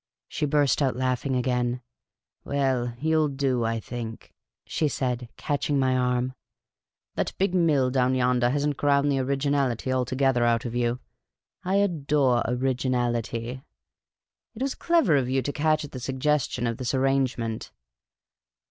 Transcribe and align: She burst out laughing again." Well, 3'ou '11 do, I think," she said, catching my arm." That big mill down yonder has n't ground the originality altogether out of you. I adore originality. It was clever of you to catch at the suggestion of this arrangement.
She 0.27 0.47
burst 0.47 0.81
out 0.81 0.95
laughing 0.95 1.35
again." 1.35 1.83
Well, 2.43 2.95
3'ou 2.99 3.03
'11 3.03 3.35
do, 3.35 3.63
I 3.65 3.79
think," 3.79 4.33
she 4.65 4.87
said, 4.87 5.29
catching 5.37 5.77
my 5.77 5.95
arm." 5.95 6.33
That 7.17 7.33
big 7.37 7.53
mill 7.53 7.91
down 7.91 8.15
yonder 8.15 8.49
has 8.49 8.65
n't 8.65 8.77
ground 8.77 9.11
the 9.11 9.19
originality 9.19 9.93
altogether 9.93 10.43
out 10.43 10.65
of 10.65 10.73
you. 10.73 11.01
I 11.63 11.75
adore 11.75 12.41
originality. 12.47 13.61
It 14.55 14.63
was 14.63 14.73
clever 14.73 15.17
of 15.17 15.29
you 15.29 15.43
to 15.43 15.51
catch 15.53 15.85
at 15.85 15.91
the 15.91 15.99
suggestion 15.99 16.65
of 16.65 16.77
this 16.77 16.95
arrangement. 16.95 17.71